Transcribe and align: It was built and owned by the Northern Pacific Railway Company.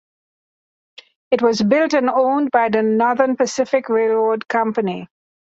It 1.29 1.43
was 1.43 1.61
built 1.61 1.93
and 1.93 2.09
owned 2.09 2.49
by 2.49 2.69
the 2.69 2.81
Northern 2.81 3.35
Pacific 3.35 3.87
Railway 3.87 4.37
Company. 4.49 5.07